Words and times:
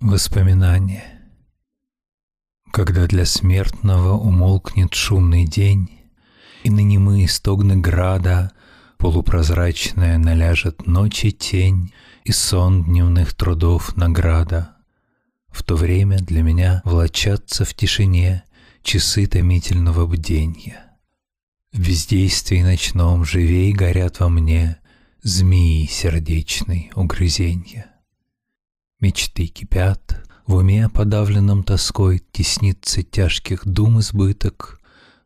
Воспоминания 0.00 1.04
Когда 2.70 3.06
для 3.06 3.26
смертного 3.26 4.16
умолкнет 4.16 4.94
шумный 4.94 5.44
день, 5.44 5.90
И 6.64 6.70
на 6.70 6.80
немые 6.80 7.28
стогны 7.28 7.76
града 7.76 8.52
Полупрозрачная 8.96 10.16
наляжет 10.16 10.86
ночи 10.86 11.32
тень 11.32 11.92
И 12.24 12.32
сон 12.32 12.84
дневных 12.84 13.34
трудов 13.34 13.94
награда, 13.94 14.74
В 15.48 15.62
то 15.62 15.76
время 15.76 16.16
для 16.16 16.42
меня 16.42 16.80
влачатся 16.86 17.66
в 17.66 17.74
тишине 17.74 18.44
Часы 18.82 19.26
томительного 19.26 20.06
бденья. 20.06 20.96
В 21.74 21.78
бездействии 21.78 22.62
ночном 22.62 23.26
живей 23.26 23.74
горят 23.74 24.20
во 24.20 24.30
мне 24.30 24.78
Змеи 25.22 25.84
сердечной 25.84 26.90
угрызенья. 26.94 27.89
Мечты 29.00 29.46
кипят, 29.46 30.28
в 30.46 30.56
уме, 30.56 30.90
подавленном 30.90 31.64
тоской, 31.64 32.22
Теснится 32.32 33.02
тяжких 33.02 33.66
дум 33.66 34.00
избыток, 34.00 34.78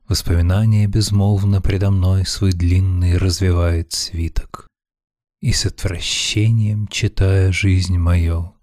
Воспоминание 0.06 0.86
безмолвно 0.86 1.60
предо 1.60 1.90
мной 1.90 2.24
Свой 2.24 2.52
длинный 2.52 3.16
развивает 3.16 3.92
свиток. 3.92 4.68
И 5.40 5.52
с 5.52 5.66
отвращением, 5.66 6.86
читая 6.86 7.50
жизнь 7.50 7.98
мою, 7.98 8.54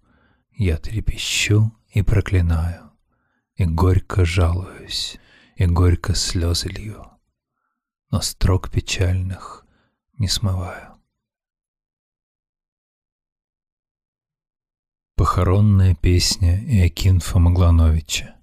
Я 0.54 0.78
трепещу 0.78 1.76
и 1.90 2.04
проклинаю, 2.04 2.92
И 3.56 3.66
горько 3.66 4.24
жалуюсь, 4.24 5.18
и 5.58 5.66
горько 5.66 6.16
слезы 6.16 6.70
лью, 6.70 7.06
Но 8.12 8.22
строк 8.22 8.70
печальных 8.70 9.66
не 10.18 10.30
смываю. 10.30 11.01
Похоронная 15.22 15.94
песня 15.94 16.60
Иокинфа 16.66 17.38
Маглановича 17.38 18.38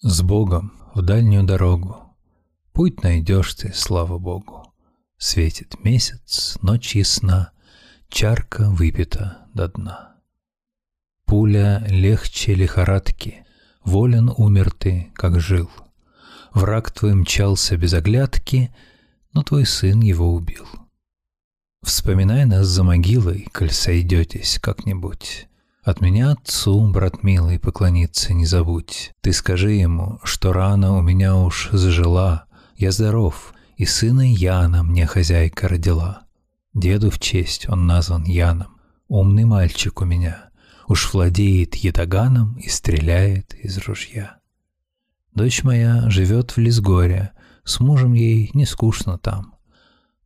С 0.00 0.22
Богом 0.22 0.72
в 0.92 1.02
дальнюю 1.02 1.44
дорогу 1.44 2.16
Путь 2.72 3.04
найдешь 3.04 3.54
ты, 3.54 3.72
слава 3.72 4.18
Богу. 4.18 4.74
Светит 5.18 5.84
месяц, 5.84 6.58
ночь 6.62 6.96
ясна, 6.96 7.52
Чарка 8.08 8.70
выпита 8.70 9.46
до 9.54 9.68
дна. 9.68 10.16
Пуля 11.26 11.86
легче 11.86 12.54
лихорадки, 12.54 13.46
Волен 13.84 14.32
умер 14.36 14.72
ты, 14.72 15.12
как 15.14 15.38
жил. 15.38 15.70
Враг 16.52 16.90
твой 16.90 17.14
мчался 17.14 17.76
без 17.76 17.94
оглядки, 17.94 18.74
Но 19.32 19.44
твой 19.44 19.64
сын 19.64 20.00
его 20.00 20.34
убил. 20.34 20.66
Вспоминай 21.82 22.44
нас 22.44 22.66
за 22.66 22.84
могилой, 22.84 23.48
коль 23.52 23.70
сойдетесь 23.70 24.58
как-нибудь. 24.60 25.48
От 25.82 26.02
меня 26.02 26.32
отцу, 26.32 26.86
брат 26.90 27.22
милый, 27.22 27.58
поклониться 27.58 28.34
не 28.34 28.44
забудь. 28.44 29.12
Ты 29.22 29.32
скажи 29.32 29.72
ему, 29.72 30.20
что 30.22 30.52
рана 30.52 30.96
у 30.96 31.00
меня 31.00 31.36
уж 31.36 31.70
зажила, 31.72 32.44
я 32.76 32.92
здоров, 32.92 33.54
и 33.76 33.86
сына 33.86 34.20
Яна 34.20 34.82
мне 34.82 35.06
хозяйка 35.06 35.68
родила. 35.68 36.24
Деду 36.74 37.10
в 37.10 37.18
честь 37.18 37.66
он 37.68 37.86
назван 37.86 38.24
Яном, 38.24 38.76
умный 39.08 39.44
мальчик 39.44 40.02
у 40.02 40.04
меня, 40.04 40.50
уж 40.86 41.12
владеет 41.12 41.76
ятаганом 41.76 42.58
и 42.58 42.68
стреляет 42.68 43.54
из 43.54 43.78
ружья. 43.78 44.36
Дочь 45.34 45.62
моя 45.62 46.10
живет 46.10 46.50
в 46.50 46.58
Лисгоре, 46.58 47.32
с 47.64 47.80
мужем 47.80 48.12
ей 48.12 48.50
не 48.52 48.66
скучно 48.66 49.16
там. 49.16 49.54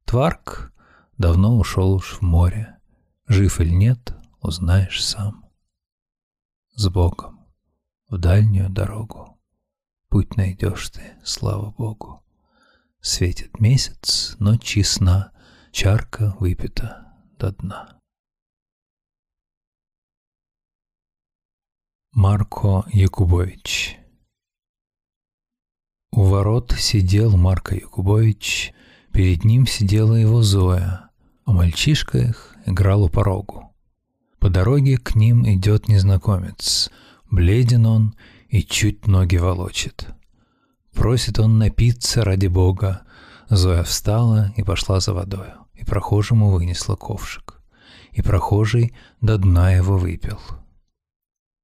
Тварк 0.05 0.72
давно 1.18 1.56
ушел 1.56 1.92
уж 1.94 2.18
в 2.18 2.22
море. 2.22 2.78
Жив 3.26 3.60
или 3.60 3.70
нет, 3.70 4.14
узнаешь 4.40 5.04
сам. 5.04 5.50
С 6.74 6.88
Богом 6.88 7.46
в 8.08 8.18
дальнюю 8.18 8.68
дорогу 8.68 9.40
Путь 10.08 10.36
найдешь 10.36 10.90
ты, 10.90 11.16
слава 11.24 11.72
Богу. 11.72 12.22
Светит 13.00 13.58
месяц, 13.58 14.36
ночь 14.39 14.77
ясна, 14.77 15.33
Чарка 15.72 16.36
выпита 16.39 17.12
до 17.39 17.50
дна. 17.52 18.00
Марко 22.12 22.84
Якубович 22.92 23.98
У 26.12 26.22
ворот 26.22 26.72
сидел 26.78 27.36
Марко 27.36 27.74
Якубович, 27.74 28.72
Перед 29.14 29.44
ним 29.44 29.64
сидела 29.64 30.14
его 30.14 30.42
Зоя, 30.42 31.03
а 31.44 31.52
мальчишка 31.52 32.18
их 32.18 32.55
играл 32.66 33.05
у 33.05 33.08
порогу. 33.08 33.74
По 34.38 34.50
дороге 34.50 34.98
к 34.98 35.14
ним 35.14 35.44
идет 35.46 35.88
незнакомец. 35.88 36.90
Бледен 37.30 37.86
он 37.86 38.14
и 38.48 38.62
чуть 38.62 39.06
ноги 39.06 39.36
волочит. 39.36 40.08
Просит 40.92 41.38
он 41.38 41.58
напиться 41.58 42.24
ради 42.24 42.46
Бога. 42.46 43.02
Зоя 43.48 43.83
встала 43.83 44.52
и 44.56 44.62
пошла 44.62 45.00
за 45.00 45.12
водою, 45.12 45.54
и 45.74 45.84
прохожему 45.84 46.50
вынесла 46.50 46.96
ковшик. 46.96 47.62
И 48.12 48.22
прохожий 48.22 48.94
до 49.20 49.38
дна 49.38 49.72
его 49.72 49.98
выпил. 49.98 50.38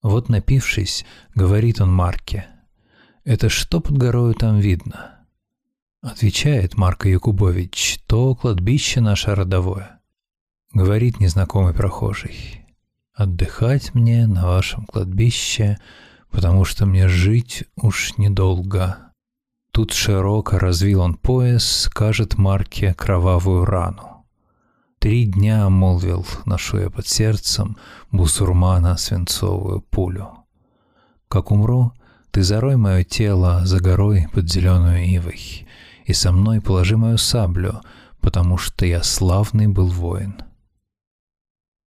Вот 0.02 0.28
напившись, 0.28 1.04
говорит 1.34 1.80
он 1.80 1.92
Марке, 1.92 2.46
«Это 3.24 3.48
что 3.48 3.80
под 3.80 3.98
горою 3.98 4.34
там 4.34 4.58
видно?» 4.58 5.19
Отвечает 6.02 6.78
Марко 6.78 7.10
Якубович, 7.10 8.00
то 8.06 8.34
кладбище 8.34 9.02
наше 9.02 9.34
родовое. 9.34 10.00
Говорит 10.72 11.20
незнакомый 11.20 11.74
прохожий, 11.74 12.64
отдыхать 13.12 13.94
мне 13.94 14.26
на 14.26 14.46
вашем 14.46 14.86
кладбище, 14.86 15.78
потому 16.30 16.64
что 16.64 16.86
мне 16.86 17.06
жить 17.06 17.64
уж 17.76 18.16
недолго. 18.16 19.12
Тут 19.72 19.92
широко 19.92 20.58
развил 20.58 21.02
он 21.02 21.16
пояс, 21.16 21.82
скажет 21.82 22.38
Марке 22.38 22.94
кровавую 22.94 23.66
рану. 23.66 24.26
Три 25.00 25.26
дня, 25.26 25.68
молвил, 25.68 26.26
ношу 26.46 26.78
я 26.78 26.88
под 26.88 27.06
сердцем 27.08 27.76
бусурмана 28.10 28.96
свинцовую 28.96 29.82
пулю. 29.82 30.46
Как 31.28 31.50
умру, 31.50 31.92
ты 32.30 32.42
зарой 32.42 32.76
мое 32.76 33.04
тело 33.04 33.66
за 33.66 33.80
горой 33.80 34.28
под 34.32 34.50
зеленую 34.50 35.04
ивой, 35.04 35.66
и 36.10 36.12
со 36.12 36.32
мной 36.32 36.60
положи 36.60 36.96
мою 36.96 37.18
саблю, 37.18 37.80
потому 38.20 38.58
что 38.58 38.84
я 38.86 39.02
славный 39.02 39.66
был 39.66 39.86
воин». 39.86 40.42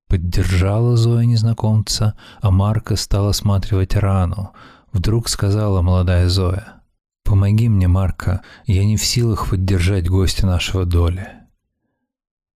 Поддержала 0.08 0.96
Зоя 0.96 1.26
незнакомца, 1.26 2.16
а 2.42 2.52
Марка 2.52 2.96
стал 2.96 3.30
осматривать 3.30 3.96
рану. 3.96 4.54
Вдруг 4.92 5.28
сказала 5.28 5.82
молодая 5.82 6.30
Зоя, 6.30 6.82
«Помоги 7.24 7.68
мне, 7.68 7.88
Марка, 7.88 8.42
я 8.66 8.86
не 8.86 8.96
в 8.96 9.04
силах 9.04 9.50
поддержать 9.50 10.08
гостя 10.08 10.46
нашего 10.46 10.86
доли». 10.86 11.28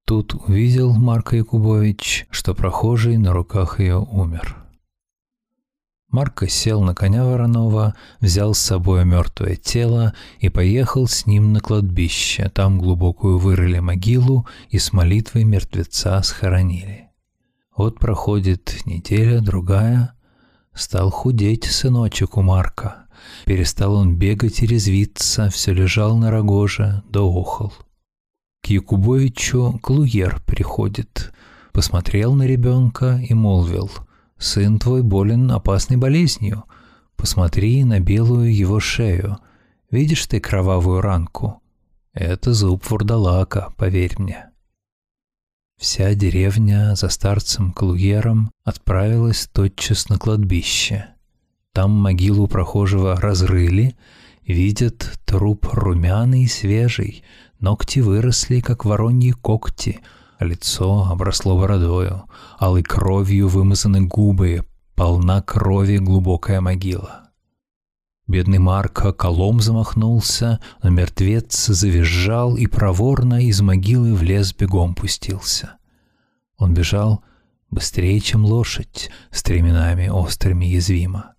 Тут 0.05 0.35
увидел 0.35 0.93
Марко 0.93 1.35
Якубович, 1.35 2.27
что 2.29 2.53
прохожий 2.53 3.17
на 3.17 3.33
руках 3.33 3.79
ее 3.79 3.97
умер. 3.97 4.66
Марко 6.17 6.47
сел 6.49 6.81
на 6.81 6.95
коня 6.95 7.23
вороного, 7.25 7.93
взял 8.21 8.55
с 8.55 8.57
собой 8.57 9.05
мертвое 9.05 9.55
тело 9.55 10.15
и 10.39 10.49
поехал 10.49 11.07
с 11.07 11.27
ним 11.27 11.53
на 11.53 11.59
кладбище. 11.59 12.49
Там 12.55 12.79
глубокую 12.79 13.37
вырыли 13.37 13.77
могилу 13.77 14.47
и 14.71 14.79
с 14.79 14.93
молитвой 14.93 15.43
мертвеца 15.43 16.19
схоронили. 16.23 17.09
Вот 17.75 17.99
проходит 17.99 18.79
неделя, 18.85 19.41
другая. 19.41 20.13
Стал 20.73 21.11
худеть 21.11 21.65
сыночек 21.65 22.35
у 22.35 22.41
Марка. 22.41 23.05
Перестал 23.45 23.93
он 23.93 24.15
бегать 24.15 24.63
и 24.63 24.65
резвиться, 24.65 25.51
все 25.51 25.71
лежал 25.71 26.17
на 26.17 26.31
рогоже, 26.31 27.03
да 27.11 27.19
охал. 27.19 27.71
К 28.63 28.71
Якубовичу 28.71 29.79
Клуер 29.83 30.41
приходит, 30.47 31.31
посмотрел 31.73 32.33
на 32.33 32.47
ребенка 32.47 33.21
и 33.29 33.35
молвил— 33.35 33.91
Сын 34.37 34.77
твой 34.77 35.01
болен 35.01 35.51
опасной 35.51 35.97
болезнью. 35.97 36.65
Посмотри 37.15 37.83
на 37.83 37.99
белую 37.99 38.55
его 38.55 38.79
шею. 38.79 39.37
Видишь 39.89 40.27
ты 40.27 40.39
кровавую 40.39 41.01
ранку? 41.01 41.61
Это 42.13 42.53
зуб 42.53 42.87
вурдалака, 42.89 43.73
поверь 43.77 44.15
мне. 44.19 44.49
Вся 45.79 46.13
деревня 46.13 46.95
за 46.95 47.09
старцем 47.09 47.71
Клуером 47.71 48.51
отправилась 48.63 49.47
тотчас 49.51 50.09
на 50.09 50.17
кладбище. 50.17 51.07
Там 51.73 51.91
могилу 51.91 52.47
прохожего 52.47 53.15
разрыли, 53.15 53.95
видят 54.45 55.19
труп 55.25 55.67
румяный 55.71 56.43
и 56.43 56.47
свежий, 56.47 57.23
ногти 57.59 57.99
выросли, 57.99 58.59
как 58.59 58.85
вороньи 58.85 59.31
когти— 59.31 59.99
Лицо 60.39 61.07
обросло 61.09 61.57
бородою, 61.57 62.25
алой 62.59 62.83
кровью 62.83 63.47
вымазаны 63.47 64.01
губы, 64.05 64.63
полна 64.95 65.41
крови 65.41 65.97
глубокая 65.97 66.61
могила. 66.61 67.31
Бедный 68.27 68.59
Марко 68.59 69.13
колом 69.13 69.61
замахнулся, 69.61 70.59
но 70.83 70.89
мертвец 70.89 71.67
завизжал 71.67 72.55
и 72.55 72.67
проворно 72.67 73.45
из 73.45 73.61
могилы 73.61 74.13
в 74.13 74.21
лес 74.21 74.53
бегом 74.53 74.95
пустился. 74.95 75.77
Он 76.57 76.73
бежал 76.73 77.23
быстрее, 77.69 78.19
чем 78.19 78.45
лошадь, 78.45 79.09
стременами 79.31 80.09
острыми 80.09 80.65
язвимо. 80.65 81.35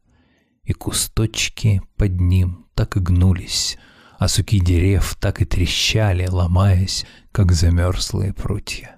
И 0.64 0.72
кусточки 0.72 1.82
под 1.96 2.20
ним 2.20 2.66
так 2.74 2.96
и 2.96 3.00
гнулись, 3.00 3.78
а 4.18 4.28
суки 4.28 4.58
дерев 4.60 5.16
так 5.20 5.40
и 5.40 5.44
трещали, 5.44 6.26
ломаясь, 6.26 7.06
как 7.32 7.52
замерзлые 7.52 8.34
прутья. 8.34 8.96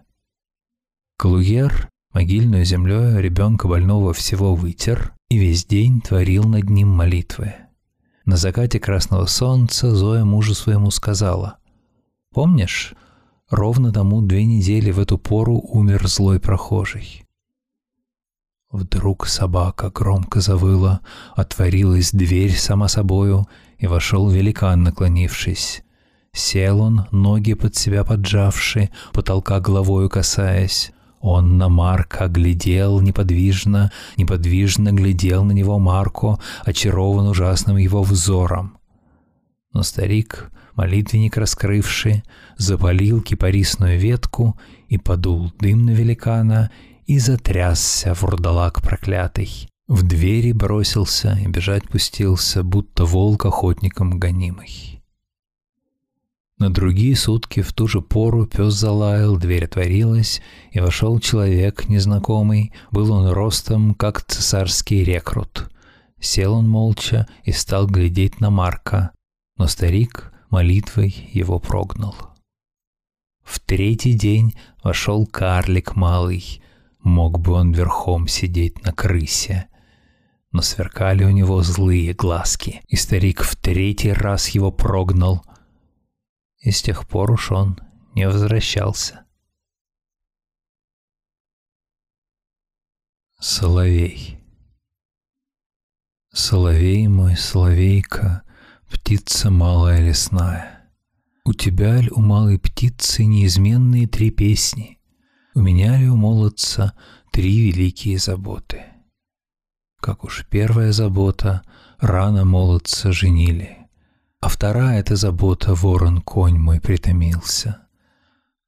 Клуер 1.18 1.88
могильную 2.12 2.64
землей 2.64 3.20
ребенка 3.20 3.68
больного 3.68 4.12
всего 4.12 4.54
вытер 4.54 5.12
и 5.28 5.38
весь 5.38 5.64
день 5.64 6.00
творил 6.00 6.44
над 6.44 6.68
ним 6.68 6.88
молитвы. 6.88 7.54
На 8.24 8.36
закате 8.36 8.80
красного 8.80 9.26
солнца 9.26 9.94
Зоя 9.94 10.24
мужу 10.24 10.54
своему 10.54 10.90
сказала, 10.90 11.58
«Помнишь, 12.32 12.94
ровно 13.50 13.92
тому 13.92 14.22
две 14.22 14.44
недели 14.44 14.90
в 14.90 14.98
эту 14.98 15.18
пору 15.18 15.60
умер 15.60 16.06
злой 16.08 16.40
прохожий. 16.40 17.26
Вдруг 18.70 19.26
собака 19.26 19.90
громко 19.90 20.40
завыла, 20.40 21.00
отворилась 21.34 22.12
дверь 22.12 22.56
сама 22.56 22.86
собою, 22.86 23.48
и 23.80 23.86
вошел 23.86 24.30
великан, 24.30 24.82
наклонившись. 24.82 25.82
Сел 26.32 26.80
он, 26.80 27.06
ноги 27.10 27.54
под 27.54 27.74
себя 27.74 28.04
поджавши, 28.04 28.90
потолка 29.12 29.58
головою 29.58 30.08
касаясь. 30.08 30.92
Он 31.20 31.58
на 31.58 31.68
Марка 31.68 32.28
глядел 32.28 33.00
неподвижно, 33.00 33.90
неподвижно 34.16 34.92
глядел 34.92 35.44
на 35.44 35.52
него 35.52 35.78
Марко, 35.78 36.38
очарован 36.64 37.26
ужасным 37.26 37.76
его 37.76 38.02
взором. 38.02 38.78
Но 39.72 39.82
старик, 39.82 40.50
молитвенник 40.76 41.36
раскрывший, 41.36 42.22
запалил 42.56 43.20
кипарисную 43.20 43.98
ветку 43.98 44.58
и 44.88 44.98
подул 44.98 45.52
дым 45.58 45.84
на 45.84 45.90
великана, 45.90 46.70
и 47.06 47.18
затрясся 47.18 48.14
вурдалак 48.14 48.82
проклятый. 48.82 49.69
В 49.90 50.04
двери 50.04 50.52
бросился 50.52 51.36
и 51.42 51.48
бежать 51.48 51.88
пустился, 51.88 52.62
будто 52.62 53.04
волк 53.04 53.46
охотником 53.46 54.20
гонимый. 54.20 55.02
На 56.58 56.72
другие 56.72 57.16
сутки 57.16 57.60
в 57.60 57.72
ту 57.72 57.88
же 57.88 58.00
пору 58.00 58.46
пес 58.46 58.72
залаял, 58.74 59.36
дверь 59.36 59.64
отворилась, 59.64 60.42
и 60.70 60.78
вошел 60.78 61.18
человек 61.18 61.88
незнакомый, 61.88 62.72
был 62.92 63.10
он 63.10 63.30
ростом, 63.32 63.96
как 63.96 64.22
цесарский 64.22 65.02
рекрут. 65.02 65.68
Сел 66.20 66.54
он 66.54 66.68
молча 66.68 67.26
и 67.42 67.50
стал 67.50 67.88
глядеть 67.88 68.38
на 68.38 68.50
Марка, 68.50 69.10
но 69.56 69.66
старик 69.66 70.32
молитвой 70.50 71.12
его 71.32 71.58
прогнал. 71.58 72.14
В 73.42 73.58
третий 73.58 74.12
день 74.12 74.54
вошел 74.84 75.26
карлик 75.26 75.96
малый, 75.96 76.62
Мог 77.02 77.40
бы 77.40 77.54
он 77.54 77.72
верхом 77.72 78.28
сидеть 78.28 78.84
на 78.84 78.92
крысе. 78.92 79.66
Но 80.52 80.62
сверкали 80.62 81.24
у 81.24 81.30
него 81.30 81.62
злые 81.62 82.12
глазки, 82.12 82.82
и 82.88 82.96
старик 82.96 83.42
в 83.42 83.56
третий 83.56 84.12
раз 84.12 84.48
его 84.48 84.72
прогнал. 84.72 85.44
И 86.58 86.70
с 86.70 86.82
тех 86.82 87.06
пор 87.06 87.30
уж 87.30 87.52
он 87.52 87.78
не 88.14 88.28
возвращался. 88.28 89.24
Соловей 93.38 94.38
Соловей 96.32 97.06
мой, 97.08 97.36
соловейка, 97.36 98.42
птица 98.90 99.50
малая 99.50 100.00
лесная. 100.00 100.90
У 101.44 101.54
тебя 101.54 102.00
ль 102.00 102.10
у 102.10 102.20
малой 102.20 102.58
птицы 102.58 103.24
неизменные 103.24 104.06
три 104.06 104.30
песни— 104.30 104.98
у 105.52 105.60
меня 105.62 105.98
ли 105.98 106.08
у 106.08 106.14
молодца 106.14 106.94
три 107.32 107.72
великие 107.72 108.18
заботы? 108.18 108.84
Как 110.00 110.24
уж 110.24 110.46
первая 110.48 110.92
забота— 110.92 111.62
рано 112.00 112.46
молодца 112.46 113.12
женили, 113.12 113.76
а 114.40 114.48
вторая 114.48 115.00
эта 115.00 115.14
забота— 115.16 115.74
ворон-конь 115.74 116.58
мой 116.58 116.80
притомился. 116.80 117.82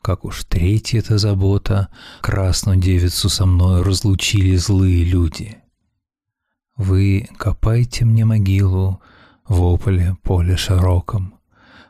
Как 0.02 0.26
уж 0.26 0.44
третья 0.44 0.99
эта 0.99 1.17
забота— 1.17 1.88
красную 2.20 2.76
девицу 2.79 3.31
со 3.31 3.46
мной 3.46 3.82
разлучили 3.82 4.56
злые 4.56 5.05
люди. 5.05 5.56
Вы 6.76 7.29
копайте 7.38 8.05
мне 8.05 8.26
могилу 8.26 9.00
в 9.49 9.62
ополе 9.62 10.17
поле 10.23 10.56
широком, 10.56 11.38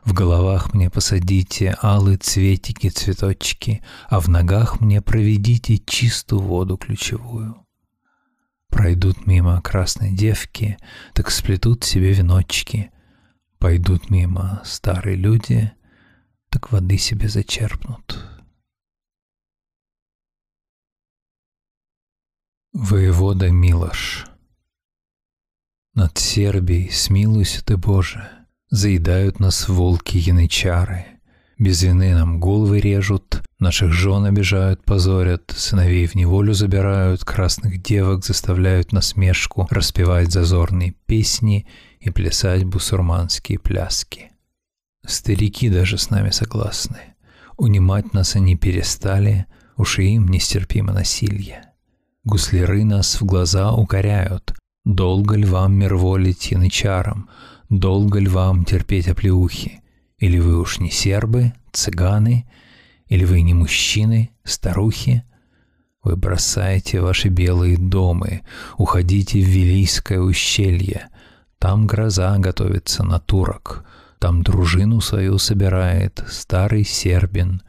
в 0.05 0.13
головах 0.13 0.73
мне 0.73 0.89
посадите 0.89 1.77
алые 1.81 2.17
цветики, 2.17 2.89
цветочки, 2.89 3.81
а 4.09 4.19
в 4.19 4.29
ногах 4.29 4.79
мне 4.79 5.01
проведите 5.01 5.79
чистую 5.79 6.41
воду 6.41 6.77
ключевую. 6.77 7.62
Пройдут 8.73 9.27
мимо 9.27 9.61
красной 9.61 10.11
девки, 10.11 10.77
так 11.13 11.29
сплетут 11.29 11.83
себе 11.83 12.11
веночки. 12.11 12.91
Пойдут 13.59 14.09
мимо 14.09 14.61
старые 14.65 15.15
люди, 15.15 15.71
так 16.49 16.71
воды 16.71 16.97
себе 16.97 17.29
зачерпнут. 17.29 18.17
Воевода 22.73 23.51
Милош 23.51 24.25
Над 25.93 26.17
Сербией 26.17 26.89
смилуйся 26.89 27.63
ты, 27.63 27.77
Боже,— 27.77 28.29
Заедают 28.71 29.39
нас 29.39 29.69
волки 29.69 30.17
янычары. 30.17 31.05
Без 31.59 31.83
вины 31.83 32.15
нам 32.15 32.39
головы 32.39 32.79
режут, 32.79 33.43
наших 33.63 33.91
жен 33.91 34.25
обижают, 34.25 34.83
позорят, 34.83 35.51
сыновей 35.55 36.05
в 36.05 36.13
неволю 36.13 36.53
забирают, 36.53 37.23
красных 37.23 37.81
девок 37.81 38.23
заставляют 38.23 38.91
насмешку 38.91 39.67
распевать 39.71 40.31
зазорные 40.31 40.93
песни 41.07 41.65
и 41.99 42.11
плясать 42.11 42.65
бусурманские 42.65 43.57
пляски. 43.57 44.31
Старики 45.05 45.69
даже 45.69 45.97
с 45.97 46.11
нами 46.11 46.29
согласны. 46.29 47.15
Унимать 47.57 48.13
нас 48.13 48.35
они 48.35 48.55
перестали, 48.55 49.47
уж 49.77 49.99
и 49.99 50.15
им 50.15 50.27
нестерпимо 50.27 50.93
насилие. 50.93 51.63
Гусляры 52.23 52.83
нас 52.85 53.19
в 53.19 53.25
глаза 53.25 53.73
укоряют. 53.73 54.53
Долго 54.85 55.35
ль 55.37 55.45
вам 55.45 55.73
мирволить 55.73 56.51
янычарам, 56.51 57.29
Долго 57.73 58.19
ли 58.19 58.27
вам 58.27 58.65
терпеть 58.65 59.07
оплеухи? 59.07 59.81
Или 60.19 60.37
вы 60.37 60.59
уж 60.59 60.79
не 60.79 60.91
сербы, 60.91 61.53
цыганы? 61.71 62.45
Или 63.07 63.25
вы 63.25 63.41
не 63.41 63.53
мужчины, 63.53 64.31
старухи? 64.43 65.23
Вы 66.03 66.17
бросаете 66.17 67.01
ваши 67.01 67.29
белые 67.29 67.77
дома, 67.77 68.41
уходите 68.77 69.39
в 69.39 69.47
Вилийское 69.47 70.19
ущелье. 70.19 71.09
Там 71.59 71.87
гроза 71.87 72.37
готовится 72.39 73.03
на 73.03 73.19
турок, 73.19 73.85
там 74.19 74.43
дружину 74.43 74.99
свою 74.99 75.37
собирает 75.37 76.23
старый 76.29 76.83
сербин, 76.83 77.61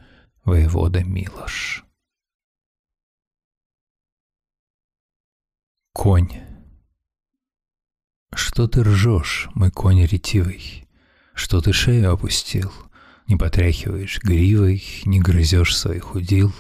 воевода 0.45 1.05
Милош. 1.05 1.85
Конь. 5.93 6.43
Что 8.35 8.67
ты 8.67 8.83
ржешь, 8.83 9.49
мой 9.55 9.71
конь 9.71 10.05
ретивый? 10.05 10.89
Что 11.35 11.61
ты 11.61 11.73
шею 11.73 12.13
опустил? 12.13 12.73
Не 13.27 13.37
потряхиваешь 13.37 14.21
гривой, 14.23 14.83
не 15.07 15.21
грызешь 15.21 15.77
своих 15.77 16.15
удил? 16.15 16.53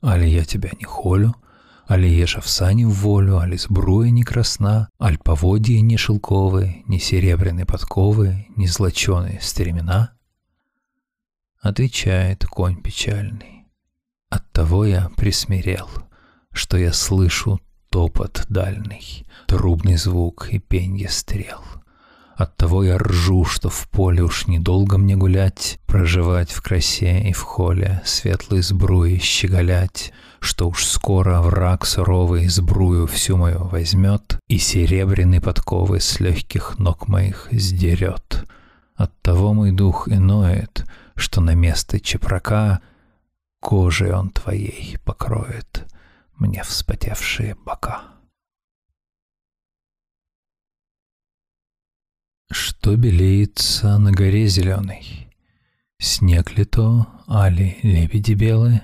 Али 0.00 0.28
я 0.28 0.44
тебя 0.44 0.70
не 0.78 0.84
холю? 0.84 1.34
Али 1.86 2.08
ешь 2.08 2.36
овса 2.36 2.72
не 2.72 2.84
в 2.84 2.90
волю, 2.90 3.38
али 3.38 3.56
сбруя 3.56 4.10
не 4.10 4.22
красна, 4.22 4.88
Аль 5.00 5.18
поводья 5.18 5.80
не 5.80 5.96
шелковые, 5.96 6.82
не 6.86 6.98
серебряные 6.98 7.66
подковы, 7.66 8.46
не 8.56 8.66
злоченые 8.66 9.40
стремена? 9.40 10.12
Отвечает 11.60 12.44
конь 12.46 12.80
печальный. 12.80 13.66
Оттого 14.30 14.84
я 14.84 15.10
присмирел, 15.16 15.88
что 16.52 16.76
я 16.76 16.92
слышу 16.92 17.60
топот 17.90 18.46
дальний, 18.48 19.26
трубный 19.46 19.96
звук 19.96 20.48
и 20.50 20.58
пенье 20.58 21.08
стрел. 21.08 21.62
Оттого 22.42 22.82
я 22.82 22.98
ржу, 22.98 23.44
что 23.44 23.68
в 23.68 23.88
поле 23.88 24.20
уж 24.20 24.48
недолго 24.48 24.98
мне 24.98 25.14
гулять, 25.14 25.78
Проживать 25.86 26.50
в 26.50 26.60
красе 26.60 27.20
и 27.20 27.32
в 27.32 27.40
холе, 27.40 28.02
светлой 28.04 28.62
сбруи 28.62 29.18
щеголять, 29.18 30.12
Что 30.40 30.68
уж 30.68 30.84
скоро 30.84 31.40
враг 31.40 31.86
суровый 31.86 32.48
сбрую 32.48 33.06
всю 33.06 33.36
мою 33.36 33.68
возьмет 33.68 34.40
И 34.48 34.58
серебряные 34.58 35.40
подковы 35.40 36.00
с 36.00 36.18
легких 36.18 36.80
ног 36.80 37.06
моих 37.06 37.46
сдерет. 37.52 38.44
Оттого 38.96 39.54
мой 39.54 39.70
дух 39.70 40.08
иноет, 40.08 40.84
что 41.14 41.40
на 41.40 41.54
место 41.54 42.00
чепрака 42.00 42.80
Кожей 43.60 44.12
он 44.12 44.30
твоей 44.30 44.98
покроет 45.04 45.86
мне 46.38 46.64
вспотевшие 46.64 47.54
бока. 47.64 48.11
Что 52.82 52.96
белеется 52.96 53.96
на 53.98 54.10
горе 54.10 54.48
зеленой? 54.48 55.28
Снег 56.00 56.58
ли 56.58 56.64
то, 56.64 57.06
али 57.28 57.78
лебеди 57.84 58.32
белые? 58.32 58.82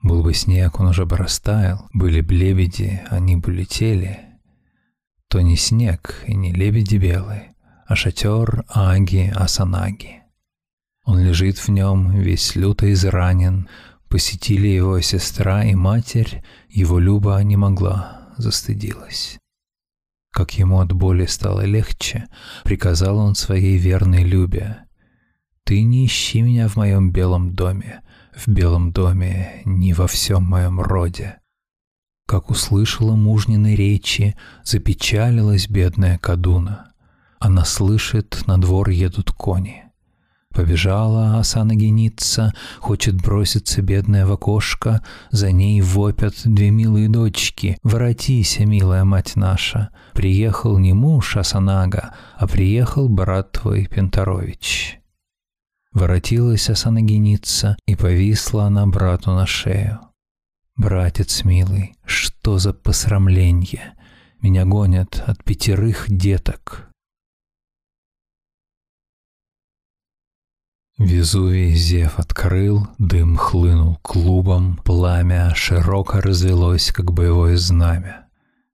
Был 0.00 0.22
бы 0.22 0.32
снег, 0.32 0.80
он 0.80 0.86
уже 0.86 1.04
бы 1.04 1.18
растаял, 1.18 1.90
были 1.92 2.22
б 2.22 2.34
лебеди, 2.34 3.02
они 3.10 3.36
бы 3.36 3.52
летели. 3.52 4.18
То 5.28 5.42
не 5.42 5.56
снег 5.56 6.24
и 6.26 6.34
не 6.34 6.54
лебеди 6.54 6.96
белые, 6.96 7.54
а 7.86 7.96
шатер 7.96 8.64
Аги 8.70 9.30
Асанаги. 9.36 10.22
Он 11.04 11.22
лежит 11.22 11.58
в 11.58 11.68
нем, 11.68 12.18
весь 12.18 12.56
люто 12.56 12.90
изранен, 12.90 13.68
посетили 14.08 14.68
его 14.68 15.02
сестра 15.02 15.64
и 15.64 15.74
матерь, 15.74 16.42
его 16.70 16.98
Люба 16.98 17.38
не 17.42 17.58
могла, 17.58 18.30
застыдилась. 18.38 19.38
Как 20.38 20.52
ему 20.52 20.78
от 20.78 20.92
боли 20.92 21.26
стало 21.26 21.62
легче, 21.62 22.28
приказал 22.62 23.18
он 23.18 23.34
своей 23.34 23.76
верной 23.76 24.22
Любе. 24.22 24.84
«Ты 25.64 25.82
не 25.82 26.06
ищи 26.06 26.42
меня 26.42 26.68
в 26.68 26.76
моем 26.76 27.10
белом 27.10 27.56
доме, 27.56 28.02
в 28.36 28.46
белом 28.46 28.92
доме, 28.92 29.62
не 29.64 29.94
во 29.94 30.06
всем 30.06 30.44
моем 30.44 30.80
роде». 30.80 31.40
Как 32.24 32.50
услышала 32.50 33.16
мужнины 33.16 33.74
речи, 33.74 34.36
запечалилась 34.62 35.68
бедная 35.68 36.18
Кадуна. 36.18 36.92
Она 37.40 37.64
слышит, 37.64 38.44
на 38.46 38.60
двор 38.60 38.90
едут 38.90 39.32
кони. 39.32 39.87
Побежала 40.54 41.38
Асана 41.38 41.74
геница, 41.74 42.52
хочет 42.80 43.14
броситься 43.14 43.80
бедная 43.82 44.26
в 44.26 44.32
окошко, 44.32 45.02
за 45.30 45.52
ней 45.52 45.80
вопят 45.80 46.34
две 46.44 46.70
милые 46.70 47.08
дочки. 47.08 47.78
«Воротися, 47.82 48.66
милая 48.66 49.04
мать 49.04 49.36
наша!» 49.36 49.90
Приехал 50.14 50.78
не 50.78 50.92
муж 50.92 51.36
Асанага, 51.36 52.14
а 52.36 52.48
приехал 52.48 53.08
брат 53.08 53.52
твой 53.52 53.86
Пентарович. 53.86 54.98
Воротилась 55.92 56.68
Асана 56.70 57.02
геница, 57.02 57.76
и 57.86 57.94
повисла 57.94 58.64
она 58.64 58.86
брату 58.86 59.32
на 59.32 59.46
шею. 59.46 60.00
«Братец 60.76 61.44
милый, 61.44 61.94
что 62.04 62.58
за 62.58 62.72
посрамленье! 62.72 63.94
Меня 64.40 64.64
гонят 64.64 65.22
от 65.26 65.44
пятерых 65.44 66.06
деток!» 66.08 66.87
Везувий 70.98 71.76
зев 71.76 72.18
открыл, 72.18 72.88
дым 72.98 73.36
хлынул 73.36 73.98
клубом, 74.02 74.80
пламя 74.84 75.54
широко 75.54 76.20
развелось, 76.20 76.90
как 76.90 77.12
боевое 77.12 77.56
знамя. 77.56 78.26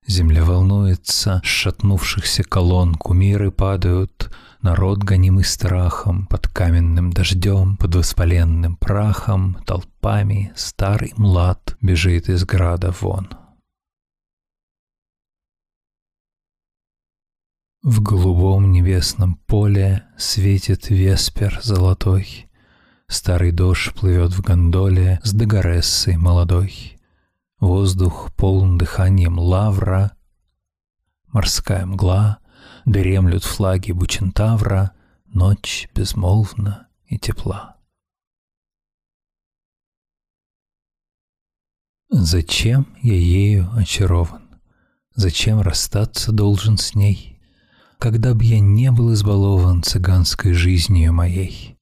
Земля 0.07 0.43
волнуется, 0.43 1.43
шатнувшихся 1.45 2.43
колонн 2.43 2.95
кумиры 2.95 3.51
падают, 3.51 4.31
народ, 4.63 5.01
гонимый 5.01 5.45
страхом, 5.45 6.27
под 6.27 6.49
каменным 6.49 7.13
дождем, 7.13 7.77
под 7.77 7.95
воспаленным 7.95 8.77
прахом, 8.77 9.59
толпами 9.67 10.51
старый 10.57 11.13
млад 11.19 11.77
бежит 11.83 12.31
из 12.31 12.45
града 12.45 12.95
вон. 13.01 13.29
В 17.85 18.01
голубом 18.01 18.73
небесном 18.73 19.35
поле 19.47 20.07
светит 20.17 20.89
веспер 20.89 21.61
золотой. 21.63 22.49
Старый 23.09 23.53
дождь 23.53 23.93
плывет 23.93 24.33
в 24.33 24.41
гондоле 24.41 25.21
с 25.23 25.35
догорессой 25.35 26.17
молодой. 26.17 26.97
Воздух 27.61 28.35
полн 28.37 28.79
дыханием 28.79 29.39
лавра, 29.39 30.17
Морская 31.27 31.85
мгла, 31.85 32.39
дремлют 32.87 33.45
флаги 33.45 33.93
Бучентавра, 33.93 34.93
Ночь 35.27 35.91
безмолвна 35.95 36.89
и 37.05 37.19
тепла. 37.19 37.77
Зачем 42.09 42.97
я 43.03 43.13
ею 43.13 43.71
очарован? 43.77 44.59
Зачем 45.15 45.61
расстаться 45.61 46.33
должен 46.33 46.79
с 46.79 46.95
ней? 46.95 47.34
Когда 48.05 48.35
б 48.35 48.45
я 48.45 48.61
не 48.61 48.91
был 48.91 49.15
избалован 49.15 49.83
цыганской 49.83 50.53
жизнью 50.53 51.15
моей. 51.15 51.79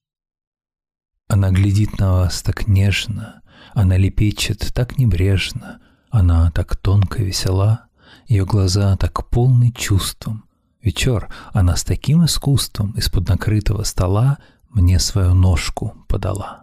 Она 1.27 1.51
глядит 1.51 1.99
на 1.99 2.13
вас 2.13 2.41
так 2.41 2.65
нежно, 2.65 3.41
она 3.73 3.97
лепечет 3.97 4.71
так 4.73 4.97
небрежно, 4.97 5.81
она 6.09 6.49
так 6.51 6.77
тонко 6.77 7.21
весела, 7.21 7.87
ее 8.25 8.45
глаза 8.45 8.95
так 8.95 9.29
полны 9.29 9.73
чувством. 9.73 10.45
Вечер 10.81 11.27
она 11.51 11.75
с 11.75 11.83
таким 11.83 12.23
искусством 12.23 12.91
из-под 12.91 13.27
накрытого 13.27 13.83
стола 13.83 14.37
мне 14.69 14.99
свою 14.99 15.33
ножку 15.33 16.05
подала. 16.07 16.62